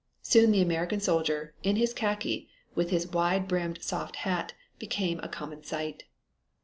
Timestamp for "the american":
0.49-0.99